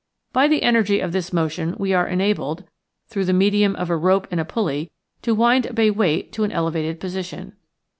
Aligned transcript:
By 0.33 0.47
the 0.47 0.63
energy 0.63 0.99
of 0.99 1.11
this 1.11 1.31
motion 1.31 1.75
we 1.77 1.93
are 1.93 2.07
enabled, 2.07 2.63
through 3.07 3.25
the 3.25 3.33
medium 3.33 3.75
of 3.75 3.91
a 3.91 3.95
rope 3.95 4.27
and 4.31 4.39
a 4.39 4.45
pulley, 4.45 4.91
to 5.21 5.35
wind 5.35 5.67
up 5.67 5.77
a 5.77 5.91
weight 5.91 6.33
to 6.33 6.43
an 6.43 6.51
elevated 6.51 6.99
position. 6.99 7.53